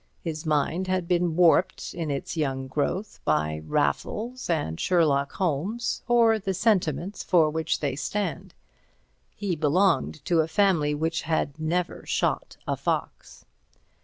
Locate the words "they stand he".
7.81-9.55